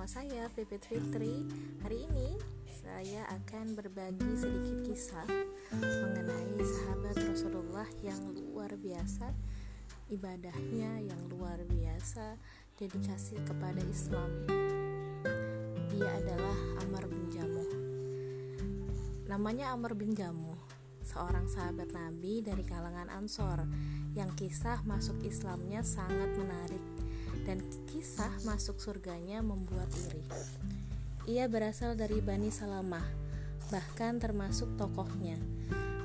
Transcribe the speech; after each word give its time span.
bersama 0.00 0.16
saya 0.24 0.48
Pipit 0.56 0.80
Fitri. 0.88 1.44
Hari 1.84 2.08
ini 2.08 2.32
saya 2.72 3.20
akan 3.36 3.76
berbagi 3.76 4.32
sedikit 4.32 4.80
kisah 4.88 5.28
mengenai 5.76 6.56
sahabat 6.56 7.20
Rasulullah 7.20 7.84
yang 8.00 8.32
luar 8.32 8.80
biasa, 8.80 9.28
ibadahnya 10.08 11.04
yang 11.04 11.20
luar 11.28 11.60
biasa, 11.68 12.40
dedikasi 12.80 13.44
kepada 13.44 13.84
Islam. 13.84 14.48
Dia 15.92 16.08
adalah 16.16 16.58
Amr 16.80 17.04
bin 17.04 17.28
Jamuh. 17.28 17.70
Namanya 19.28 19.76
Amr 19.76 19.92
bin 20.00 20.16
Jamuh, 20.16 20.64
seorang 21.04 21.44
sahabat 21.52 21.92
Nabi 21.92 22.40
dari 22.40 22.64
kalangan 22.64 23.12
Ansor 23.12 23.68
yang 24.16 24.32
kisah 24.32 24.80
masuk 24.88 25.20
Islamnya 25.28 25.84
sangat 25.84 26.32
menarik 26.40 26.80
dan 27.50 27.66
kisah 27.90 28.30
masuk 28.46 28.78
surganya 28.78 29.42
membuat 29.42 29.90
iri. 30.06 30.22
Ia 31.26 31.50
berasal 31.50 31.98
dari 31.98 32.22
Bani 32.22 32.46
Salamah, 32.46 33.02
bahkan 33.74 34.22
termasuk 34.22 34.70
tokohnya. 34.78 35.34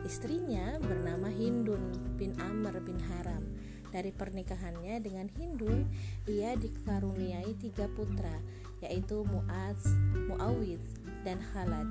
Istrinya 0.02 0.82
bernama 0.82 1.30
Hindun 1.30 2.18
bin 2.18 2.34
Amr 2.42 2.82
bin 2.82 2.98
Haram. 2.98 3.46
Dari 3.94 4.10
pernikahannya 4.10 4.98
dengan 5.06 5.30
Hindun, 5.38 5.86
ia 6.26 6.58
dikaruniai 6.58 7.54
tiga 7.62 7.86
putra, 7.94 8.42
yaitu 8.82 9.22
Muaz, 9.30 9.86
Muawid, 10.26 10.82
dan 11.22 11.38
Khalad. 11.54 11.86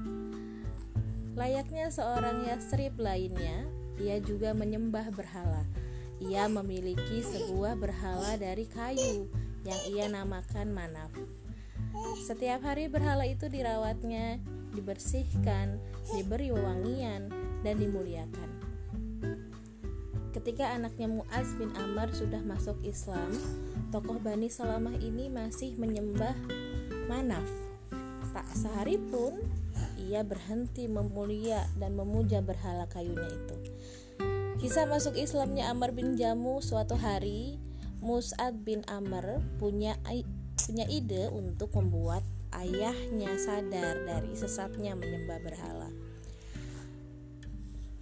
Layaknya 1.39 1.95
seorang 1.95 2.43
Yasrib 2.51 2.99
lainnya, 2.99 3.71
ia 4.03 4.19
juga 4.19 4.51
menyembah 4.51 5.15
berhala. 5.15 5.63
Ia 6.19 6.51
memiliki 6.51 7.23
sebuah 7.23 7.79
berhala 7.79 8.35
dari 8.35 8.67
kayu 8.67 9.31
yang 9.65 9.81
ia 9.89 10.07
namakan 10.13 10.71
Manaf. 10.77 11.13
Setiap 12.21 12.63
hari 12.65 12.87
berhala 12.87 13.25
itu 13.25 13.49
dirawatnya, 13.49 14.39
dibersihkan, 14.77 15.81
diberi 16.13 16.53
wewangian, 16.53 17.33
dan 17.65 17.75
dimuliakan. 17.81 18.51
Ketika 20.35 20.75
anaknya 20.75 21.09
Muaz 21.09 21.55
bin 21.57 21.71
Amr 21.79 22.11
sudah 22.13 22.43
masuk 22.43 22.77
Islam, 22.85 23.33
tokoh 23.95 24.19
Bani 24.21 24.51
Salamah 24.51 24.99
ini 24.99 25.31
masih 25.31 25.79
menyembah 25.81 26.35
Manaf. 27.07 27.47
Tak 28.35 28.51
sehari 28.53 28.99
pun 28.99 29.39
ia 29.95 30.27
berhenti 30.27 30.91
memulia 30.91 31.65
dan 31.79 31.95
memuja 31.95 32.43
berhala 32.43 32.91
kayunya 32.91 33.31
itu. 33.31 33.57
Kisah 34.59 34.91
masuk 34.91 35.15
Islamnya 35.15 35.71
Amr 35.71 35.95
bin 35.95 36.19
Jamu 36.19 36.59
suatu 36.59 36.99
hari 36.99 37.63
Mus'ad 38.05 38.69
bin 38.69 38.85
Amr 38.85 39.41
punya 39.57 39.97
punya 40.61 40.85
ide 40.93 41.33
untuk 41.33 41.73
membuat 41.73 42.21
ayahnya 42.53 43.33
sadar 43.41 44.05
dari 44.05 44.37
sesatnya 44.37 44.93
menyembah 44.93 45.41
berhala. 45.41 45.89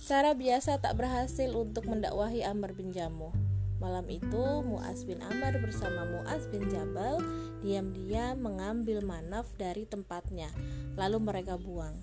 Cara 0.02 0.34
biasa 0.34 0.82
tak 0.82 0.98
berhasil 0.98 1.54
untuk 1.54 1.86
mendakwahi 1.86 2.42
Amr 2.42 2.74
bin 2.74 2.90
Jamu. 2.90 3.30
Malam 3.78 4.10
itu 4.10 4.66
Muaz 4.66 5.06
bin 5.06 5.22
Amr 5.22 5.62
bersama 5.62 6.02
Muaz 6.02 6.50
bin 6.50 6.66
Jabal 6.66 7.22
diam-diam 7.62 8.42
mengambil 8.42 9.06
manaf 9.06 9.46
dari 9.54 9.86
tempatnya, 9.86 10.50
lalu 10.98 11.22
mereka 11.22 11.54
buang. 11.54 11.94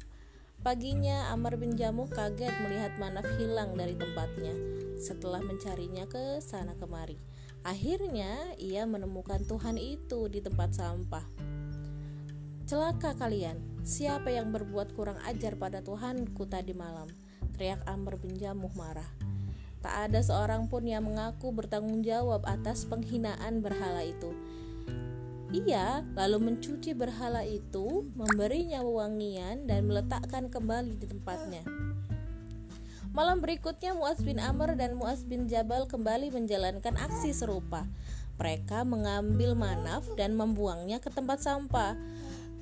Paginya 0.63 1.35
Amr 1.35 1.59
bin 1.59 1.75
Jamuh 1.75 2.07
kaget 2.07 2.51
melihat 2.63 2.95
Manaf 2.95 3.27
hilang 3.35 3.75
dari 3.75 3.95
tempatnya 3.95 4.55
setelah 4.99 5.43
mencarinya 5.43 6.07
ke 6.07 6.39
sana 6.39 6.75
kemari. 6.79 7.19
Akhirnya 7.63 8.55
ia 8.55 8.87
menemukan 8.87 9.43
Tuhan 9.43 9.75
itu 9.75 10.31
di 10.31 10.39
tempat 10.39 10.79
sampah. 10.79 11.25
Celaka 12.69 13.17
kalian, 13.17 13.57
siapa 13.81 14.31
yang 14.31 14.53
berbuat 14.53 14.93
kurang 14.93 15.17
ajar 15.25 15.57
pada 15.57 15.81
Tuhanku 15.83 16.45
tadi 16.47 16.71
malam? 16.71 17.09
Teriak 17.57 17.83
Amr 17.89 18.15
bin 18.21 18.37
Jamuh 18.39 18.71
marah. 18.77 19.09
Tak 19.79 20.11
ada 20.11 20.19
seorang 20.19 20.67
pun 20.67 20.83
yang 20.87 21.07
mengaku 21.07 21.51
bertanggung 21.55 22.03
jawab 22.03 22.43
atas 22.47 22.83
penghinaan 22.85 23.63
berhala 23.63 24.03
itu. 24.03 24.31
Ia 25.49 26.05
lalu 26.13 26.53
mencuci 26.53 26.93
berhala 26.93 27.41
itu, 27.41 28.05
memberinya 28.13 28.85
wewangian, 28.85 29.65
dan 29.65 29.89
meletakkan 29.89 30.53
kembali 30.53 30.93
di 31.01 31.09
tempatnya. 31.09 31.65
Malam 33.19 33.43
berikutnya 33.43 33.91
Muaz 33.91 34.23
bin 34.23 34.39
Amr 34.39 34.79
dan 34.79 34.95
Muaz 34.95 35.27
bin 35.27 35.51
Jabal 35.51 35.91
kembali 35.91 36.31
menjalankan 36.31 36.95
aksi 36.95 37.35
serupa. 37.35 37.83
Mereka 38.39 38.87
mengambil 38.87 39.59
manaf 39.59 40.07
dan 40.15 40.39
membuangnya 40.39 41.03
ke 41.03 41.11
tempat 41.11 41.43
sampah. 41.43 41.99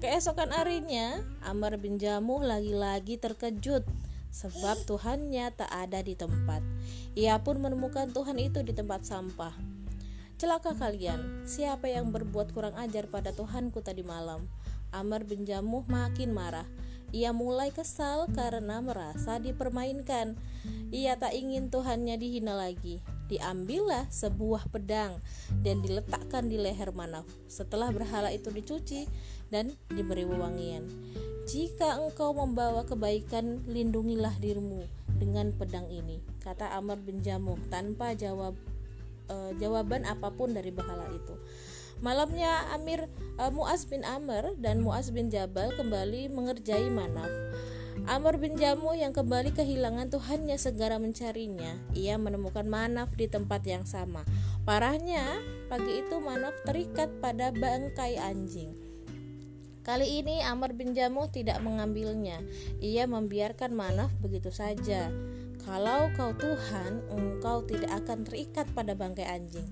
Keesokan 0.01 0.49
harinya, 0.49 1.21
Amr 1.45 1.77
bin 1.77 2.01
Jamuh 2.01 2.41
lagi-lagi 2.41 3.21
terkejut 3.21 3.85
sebab 4.33 4.81
Tuhannya 4.89 5.53
tak 5.53 5.69
ada 5.69 6.01
di 6.01 6.17
tempat. 6.17 6.65
Ia 7.13 7.37
pun 7.37 7.61
menemukan 7.61 8.09
Tuhan 8.09 8.41
itu 8.41 8.65
di 8.65 8.73
tempat 8.73 9.05
sampah. 9.05 9.53
Celaka 10.41 10.73
kalian, 10.73 11.45
siapa 11.45 11.85
yang 11.85 12.09
berbuat 12.09 12.49
kurang 12.57 12.73
ajar 12.81 13.05
pada 13.13 13.29
Tuhanku 13.29 13.85
tadi 13.85 14.01
malam? 14.01 14.49
Amr 14.89 15.21
bin 15.21 15.45
Jamuh 15.45 15.85
makin 15.85 16.33
marah. 16.33 16.65
Ia 17.17 17.33
mulai 17.33 17.73
kesal 17.73 18.29
karena 18.29 18.77
merasa 18.77 19.41
dipermainkan. 19.41 20.37
Ia 20.93 21.17
tak 21.17 21.33
ingin 21.33 21.73
Tuhannya 21.73 22.13
dihina 22.13 22.53
lagi. 22.53 23.01
Diambillah 23.25 24.05
sebuah 24.13 24.69
pedang 24.69 25.17
dan 25.65 25.81
diletakkan 25.81 26.45
di 26.45 26.61
leher 26.61 26.93
Manaf. 26.93 27.25
Setelah 27.49 27.89
berhala 27.89 28.29
itu 28.29 28.53
dicuci 28.53 29.09
dan 29.49 29.73
diberi 29.89 30.29
wewangian. 30.29 30.85
Jika 31.49 31.97
engkau 31.97 32.37
membawa 32.37 32.85
kebaikan, 32.85 33.65
lindungilah 33.65 34.37
dirimu 34.37 34.85
dengan 35.17 35.49
pedang 35.57 35.89
ini, 35.89 36.21
kata 36.45 36.69
Amr 36.77 37.01
bin 37.01 37.25
Jamuh 37.25 37.57
tanpa 37.73 38.13
jawab 38.13 38.53
uh, 39.33 39.57
jawaban 39.57 40.05
apa 40.05 40.29
pun 40.37 40.53
dari 40.53 40.69
berhala 40.69 41.09
itu. 41.09 41.33
Malamnya 41.97 42.69
Amir 42.77 43.09
uh, 43.41 43.49
Muaz 43.49 43.89
bin 43.89 44.05
Amr 44.05 44.53
dan 44.61 44.85
Muaz 44.85 45.09
bin 45.09 45.33
Jabal 45.33 45.73
kembali 45.73 46.29
mengerjai 46.29 46.93
Manaf. 46.93 47.29
Amr 48.05 48.37
bin 48.37 48.53
Jamu 48.53 48.93
yang 48.93 49.09
kembali 49.09 49.57
kehilangan 49.57 50.13
Tuhannya 50.13 50.61
segera 50.61 51.01
mencarinya. 51.01 51.73
Ia 51.97 52.21
menemukan 52.21 52.69
Manaf 52.69 53.17
di 53.17 53.25
tempat 53.25 53.65
yang 53.65 53.89
sama. 53.89 54.21
Parahnya, 54.61 55.41
pagi 55.73 56.05
itu 56.05 56.21
Manaf 56.21 56.53
terikat 56.69 57.09
pada 57.17 57.49
bangkai 57.49 58.21
anjing. 58.21 58.77
Kali 59.81 60.21
ini 60.21 60.45
Amr 60.45 60.77
bin 60.77 60.93
Jamu 60.93 61.33
tidak 61.33 61.65
mengambilnya. 61.65 62.45
Ia 62.77 63.09
membiarkan 63.09 63.73
Manaf 63.73 64.13
begitu 64.21 64.53
saja. 64.53 65.09
Kalau 65.65 66.13
kau 66.13 66.29
Tuhan, 66.37 67.09
engkau 67.09 67.65
tidak 67.65 68.05
akan 68.05 68.21
terikat 68.21 68.69
pada 68.77 68.93
bangkai 68.93 69.25
anjing. 69.25 69.65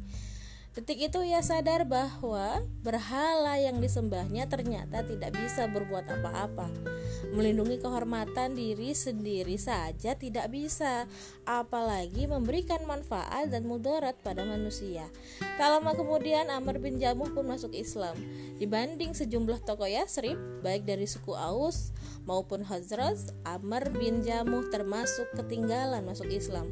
Detik 0.75 1.07
itu 1.07 1.23
ia 1.23 1.39
sadar 1.39 1.87
bahwa 1.87 2.59
berhala 2.83 3.55
yang 3.55 3.79
disembahnya 3.79 4.43
ternyata 4.51 5.07
tidak 5.07 5.31
bisa 5.31 5.71
berbuat 5.71 6.03
apa-apa. 6.03 6.67
Melindungi 7.35 7.81
kehormatan 7.81 8.55
diri 8.55 8.95
sendiri 8.95 9.59
saja 9.59 10.15
tidak 10.15 10.51
bisa, 10.51 11.09
apalagi 11.43 12.25
memberikan 12.25 12.83
manfaat 12.87 13.51
dan 13.51 13.67
mudarat 13.67 14.15
pada 14.23 14.43
manusia. 14.47 15.07
Tak 15.55 15.67
lama 15.79 15.95
kemudian 15.95 16.47
Amr 16.51 16.79
bin 16.79 16.99
Jamuh 16.99 17.31
pun 17.31 17.47
masuk 17.47 17.75
Islam. 17.75 18.15
Dibanding 18.55 19.11
sejumlah 19.15 19.63
tokoh 19.67 19.87
Yasrib, 19.87 20.37
baik 20.63 20.87
dari 20.87 21.05
suku 21.05 21.35
Aus 21.35 21.95
maupun 22.25 22.65
Hazrat, 22.65 23.17
Amr 23.45 23.93
bin 23.93 24.25
Jamuh 24.25 24.67
termasuk 24.73 25.29
ketinggalan 25.37 26.03
masuk 26.03 26.27
Islam. 26.29 26.67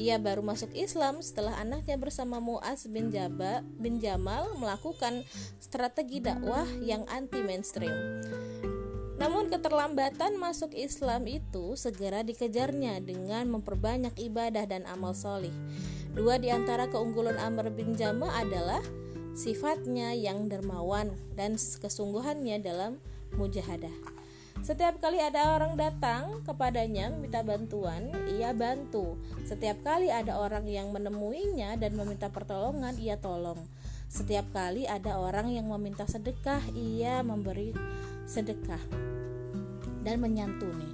Ia 0.00 0.18
baru 0.18 0.40
masuk 0.40 0.72
Islam 0.74 1.20
setelah 1.20 1.54
anaknya 1.60 2.00
bersama 2.00 2.40
Muaz 2.40 2.88
bin 2.88 3.12
Jabal 3.12 3.62
bin 3.78 4.00
Jamal 4.00 4.56
melakukan 4.58 5.22
strategi 5.60 6.18
dakwah 6.24 6.66
yang 6.82 7.04
anti 7.12 7.44
mainstream. 7.44 7.94
Namun 9.24 9.48
keterlambatan 9.48 10.36
masuk 10.36 10.76
Islam 10.76 11.24
itu 11.24 11.80
segera 11.80 12.20
dikejarnya 12.20 13.00
dengan 13.00 13.48
memperbanyak 13.56 14.12
ibadah 14.20 14.68
dan 14.68 14.84
amal 14.84 15.16
solih. 15.16 15.48
Dua 16.12 16.36
di 16.36 16.52
antara 16.52 16.92
keunggulan 16.92 17.40
Amr 17.40 17.72
bin 17.72 17.96
Jamal 17.96 18.28
adalah 18.28 18.84
sifatnya 19.32 20.12
yang 20.12 20.52
dermawan 20.52 21.16
dan 21.40 21.56
kesungguhannya 21.56 22.60
dalam 22.60 23.00
mujahadah. 23.40 23.96
Setiap 24.60 25.00
kali 25.00 25.16
ada 25.16 25.56
orang 25.56 25.80
datang 25.80 26.44
kepadanya 26.44 27.08
meminta 27.08 27.40
bantuan, 27.40 28.12
ia 28.28 28.52
bantu. 28.52 29.16
Setiap 29.48 29.80
kali 29.80 30.12
ada 30.12 30.36
orang 30.36 30.68
yang 30.68 30.92
menemuinya 30.92 31.80
dan 31.80 31.96
meminta 31.96 32.28
pertolongan, 32.28 33.00
ia 33.00 33.16
tolong. 33.16 33.64
Setiap 34.12 34.52
kali 34.52 34.84
ada 34.84 35.16
orang 35.16 35.48
yang 35.48 35.64
meminta 35.72 36.04
sedekah, 36.04 36.60
ia 36.76 37.24
memberi 37.24 37.72
sedekah 38.24 38.80
dan 40.04 40.20
menyantuni. 40.20 40.88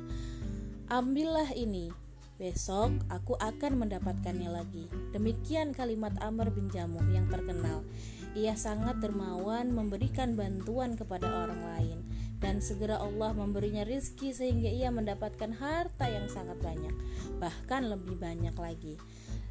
Ambillah 0.90 1.54
ini, 1.54 1.90
besok 2.38 2.94
aku 3.10 3.38
akan 3.38 3.86
mendapatkannya 3.86 4.50
lagi. 4.50 4.90
Demikian 5.14 5.70
kalimat 5.70 6.14
Amr 6.18 6.50
bin 6.50 6.66
Jamuh 6.70 7.04
yang 7.14 7.30
terkenal. 7.30 7.86
Ia 8.34 8.54
sangat 8.54 9.02
dermawan 9.02 9.74
memberikan 9.74 10.38
bantuan 10.38 10.94
kepada 10.94 11.26
orang 11.26 11.62
lain 11.62 11.98
dan 12.40 12.64
segera 12.64 12.96
Allah 12.96 13.36
memberinya 13.36 13.84
rizki 13.84 14.32
sehingga 14.32 14.72
ia 14.72 14.88
mendapatkan 14.88 15.52
harta 15.60 16.08
yang 16.08 16.26
sangat 16.26 16.56
banyak, 16.62 16.94
bahkan 17.42 17.86
lebih 17.86 18.16
banyak 18.16 18.56
lagi. 18.56 18.96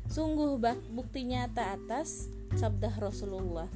Sungguh 0.09 0.57
bukti 0.89 1.21
nyata 1.29 1.77
atas 1.77 2.33
sabda 2.57 2.97
Rasulullah. 2.97 3.69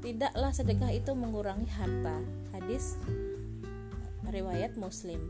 Tidaklah 0.00 0.52
sedekah 0.52 0.92
itu 0.92 1.12
mengurangi 1.12 1.68
harta. 1.68 2.24
Hadis 2.56 2.96
riwayat 4.28 4.76
Muslim. 4.80 5.20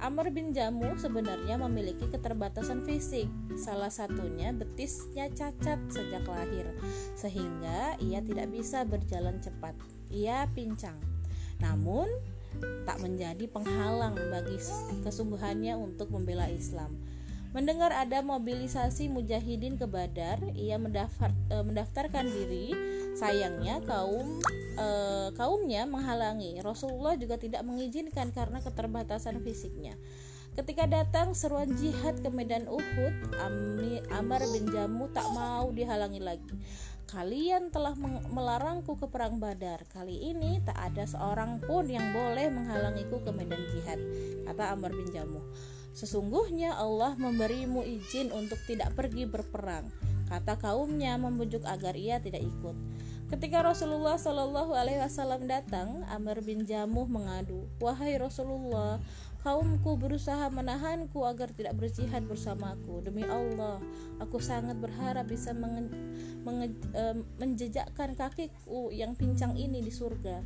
Amr 0.00 0.32
bin 0.32 0.56
Jamu 0.56 0.96
sebenarnya 0.96 1.60
memiliki 1.60 2.08
keterbatasan 2.08 2.88
fisik. 2.88 3.28
Salah 3.60 3.92
satunya 3.92 4.48
betisnya 4.56 5.28
cacat 5.28 5.76
sejak 5.92 6.24
lahir, 6.24 6.72
sehingga 7.12 8.00
ia 8.00 8.24
tidak 8.24 8.48
bisa 8.48 8.88
berjalan 8.88 9.36
cepat. 9.44 9.76
Ia 10.08 10.48
pincang. 10.56 10.96
Namun, 11.60 12.08
tak 12.88 12.98
menjadi 13.04 13.44
penghalang 13.46 14.16
bagi 14.16 14.56
kesungguhannya 15.04 15.76
untuk 15.76 16.08
membela 16.08 16.48
Islam. 16.48 16.96
Mendengar 17.50 17.90
ada 17.90 18.22
mobilisasi 18.22 19.10
mujahidin 19.10 19.74
ke 19.74 19.82
Badar, 19.90 20.38
ia 20.54 20.78
mendaftar, 20.78 21.34
e, 21.50 21.56
mendaftarkan 21.66 22.30
diri. 22.30 22.70
Sayangnya 23.18 23.82
kaum 23.82 24.38
e, 24.78 24.86
kaumnya 25.34 25.82
menghalangi. 25.82 26.62
Rasulullah 26.62 27.18
juga 27.18 27.42
tidak 27.42 27.66
mengizinkan 27.66 28.30
karena 28.30 28.62
keterbatasan 28.62 29.42
fisiknya. 29.42 29.98
Ketika 30.54 30.86
datang 30.86 31.34
seruan 31.34 31.74
jihad 31.74 32.22
ke 32.22 32.30
medan 32.30 32.70
Uhud, 32.70 33.14
Amr 34.14 34.42
bin 34.50 34.70
Jamu 34.70 35.10
tak 35.10 35.26
mau 35.34 35.74
dihalangi 35.74 36.22
lagi. 36.22 36.54
Kalian 37.10 37.74
telah 37.74 37.98
melarangku 38.30 38.94
ke 38.94 39.10
perang 39.10 39.42
Badar. 39.42 39.82
Kali 39.90 40.30
ini 40.30 40.62
tak 40.62 40.78
ada 40.78 41.02
seorang 41.02 41.58
pun 41.58 41.90
yang 41.90 42.14
boleh 42.14 42.46
menghalangiku 42.54 43.18
ke 43.26 43.30
medan 43.34 43.58
jihad, 43.74 43.98
kata 44.46 44.70
Amr 44.70 44.94
bin 44.94 45.10
Jamu. 45.10 45.42
Sesungguhnya 45.92 46.78
Allah 46.78 47.18
memberimu 47.18 47.82
izin 47.82 48.30
untuk 48.30 48.58
tidak 48.66 48.94
pergi 48.94 49.26
berperang. 49.26 49.90
Kata 50.30 50.54
kaumnya 50.54 51.18
membujuk 51.18 51.66
agar 51.66 51.98
ia 51.98 52.22
tidak 52.22 52.42
ikut. 52.46 52.76
Ketika 53.30 53.62
Rasulullah 53.62 54.18
Shallallahu 54.18 54.74
Alaihi 54.74 54.98
Wasallam 54.98 55.46
datang, 55.46 56.02
Amr 56.10 56.42
bin 56.42 56.66
Jamuh 56.66 57.06
mengadu, 57.06 57.66
wahai 57.78 58.18
Rasulullah, 58.18 58.98
kaumku 59.46 59.94
berusaha 59.94 60.50
menahanku 60.50 61.22
agar 61.22 61.54
tidak 61.54 61.78
berjihad 61.78 62.26
bersamaku. 62.26 62.98
Demi 63.06 63.22
Allah, 63.22 63.78
aku 64.18 64.42
sangat 64.42 64.82
berharap 64.82 65.30
bisa 65.30 65.54
menge 65.54 65.90
menge 66.42 66.74
menjejakkan 67.38 68.18
kakiku 68.18 68.90
yang 68.90 69.14
pincang 69.14 69.54
ini 69.54 69.78
di 69.78 69.94
surga. 69.94 70.42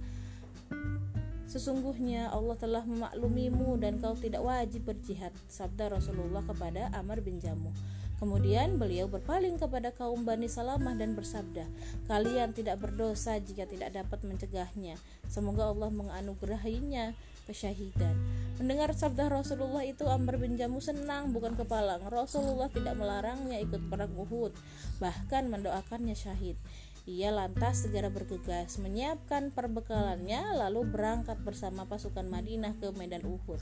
Sesungguhnya 1.55 2.35
Allah 2.35 2.59
telah 2.59 2.83
memaklumimu 2.83 3.79
dan 3.79 4.03
kau 4.03 4.19
tidak 4.19 4.43
wajib 4.43 4.91
berjihad 4.91 5.31
Sabda 5.47 5.87
Rasulullah 5.87 6.43
kepada 6.43 6.91
Amr 6.91 7.23
bin 7.23 7.39
Jamu 7.39 7.71
Kemudian 8.19 8.75
beliau 8.75 9.06
berpaling 9.06 9.62
kepada 9.62 9.95
kaum 9.95 10.27
Bani 10.27 10.51
Salamah 10.51 10.99
dan 10.99 11.15
bersabda 11.15 11.71
Kalian 12.11 12.59
tidak 12.59 12.83
berdosa 12.83 13.39
jika 13.39 13.71
tidak 13.71 13.95
dapat 13.95 14.27
mencegahnya. 14.27 14.99
Semoga 15.31 15.71
Allah 15.71 15.95
menganugerahinya 15.95 17.15
kesyahidan. 17.47 18.19
Mendengar 18.59 18.91
sabda 18.91 19.31
Rasulullah 19.31 19.87
itu 19.87 20.11
Amr 20.11 20.43
bin 20.43 20.59
Jamu 20.59 20.83
senang 20.83 21.31
bukan 21.31 21.55
kepalang. 21.55 22.03
Rasulullah 22.11 22.67
tidak 22.67 22.99
melarangnya 22.99 23.62
ikut 23.62 23.93
perang 23.93 24.11
Uhud 24.17 24.56
Bahkan 24.99 25.53
mendoakannya 25.55 26.19
syahid 26.19 26.59
ia 27.05 27.29
lantas 27.29 27.85
segera 27.85 28.09
bergegas 28.09 28.81
menyiapkan 28.81 29.53
perbekalannya 29.53 30.56
lalu 30.56 30.89
berangkat 30.89 31.37
bersama 31.45 31.85
pasukan 31.85 32.25
Madinah 32.25 32.81
ke 32.81 32.89
medan 32.97 33.29
Uhud. 33.29 33.61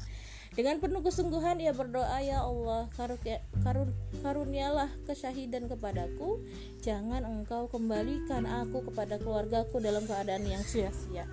Dengan 0.53 0.79
penuh 0.79 1.03
kesungguhan 1.03 1.59
ia 1.59 1.75
berdoa, 1.75 2.23
"Ya 2.23 2.47
Allah, 2.47 2.87
karun, 2.95 3.91
karunialah 4.23 4.93
kesyahidan 5.09 5.67
kepadaku. 5.67 6.45
Jangan 6.85 7.25
Engkau 7.25 7.67
kembalikan 7.73 8.45
aku 8.47 8.85
kepada 8.93 9.17
keluargaku 9.19 9.81
dalam 9.83 10.05
keadaan 10.07 10.45
yang 10.47 10.63
sia-sia." 10.63 11.27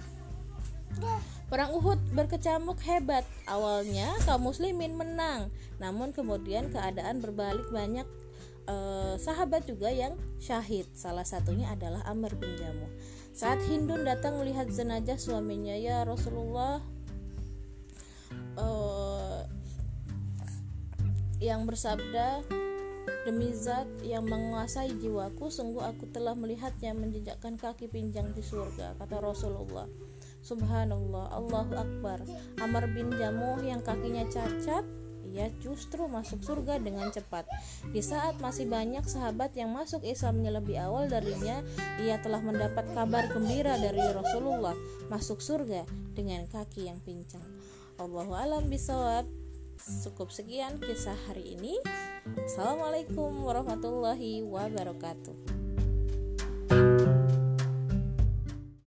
Perang 1.51 1.77
Uhud 1.77 1.99
berkecamuk 2.15 2.81
hebat. 2.87 3.27
Awalnya 3.45 4.17
kaum 4.25 4.49
muslimin 4.49 4.97
menang, 4.97 5.53
namun 5.77 6.09
kemudian 6.09 6.73
keadaan 6.73 7.21
berbalik 7.21 7.69
banyak 7.69 8.07
eh, 8.69 9.15
sahabat 9.17 9.65
juga 9.65 9.89
yang 9.89 10.13
syahid. 10.37 10.85
Salah 10.93 11.25
satunya 11.25 11.73
adalah 11.73 12.05
Amr 12.05 12.37
bin 12.37 12.53
Jamu. 12.53 12.85
Saat 13.33 13.65
Hindun 13.65 14.05
datang 14.05 14.37
melihat 14.37 14.69
jenazah 14.69 15.17
suaminya, 15.17 15.73
ya 15.73 16.05
Rasulullah, 16.05 16.85
eh, 18.57 19.41
yang 21.41 21.65
bersabda, 21.65 22.45
demi 23.25 23.49
zat 23.55 23.87
yang 24.05 24.27
menguasai 24.27 24.91
jiwaku, 24.99 25.49
sungguh 25.49 25.81
aku 25.81 26.11
telah 26.11 26.35
melihatnya 26.35 26.93
menjejakkan 26.93 27.55
kaki 27.57 27.89
pinjang 27.89 28.35
di 28.35 28.43
surga, 28.43 28.99
kata 28.99 29.17
Rasulullah. 29.23 29.87
Subhanallah, 30.39 31.35
Allahu 31.35 31.73
Akbar. 31.75 32.23
Amr 32.63 32.87
bin 32.95 33.11
Jamuh 33.11 33.59
yang 33.59 33.83
kakinya 33.83 34.23
cacat 34.31 34.87
ia 35.33 35.53
justru 35.61 36.05
masuk 36.09 36.41
surga 36.41 36.81
dengan 36.81 37.09
cepat. 37.13 37.45
Di 37.89 38.01
saat 38.01 38.41
masih 38.41 38.65
banyak 38.65 39.05
sahabat 39.05 39.53
yang 39.53 39.73
masuk 39.73 40.01
Islamnya 40.05 40.57
lebih 40.57 40.77
awal 40.81 41.09
darinya, 41.09 41.61
ia 42.01 42.17
telah 42.19 42.41
mendapat 42.41 42.85
kabar 42.93 43.29
gembira 43.29 43.77
dari 43.77 44.01
Rasulullah 44.01 44.73
masuk 45.09 45.41
surga 45.41 45.85
dengan 46.17 46.45
kaki 46.49 46.89
yang 46.89 46.99
pincang. 47.01 47.43
Allahu 47.99 48.33
alam 48.33 48.71
bisawab. 48.71 49.27
Cukup 49.79 50.27
sekian 50.27 50.75
kisah 50.83 51.15
hari 51.31 51.55
ini. 51.55 51.79
Assalamualaikum 52.35 53.31
warahmatullahi 53.47 54.43
wabarakatuh. 54.43 55.58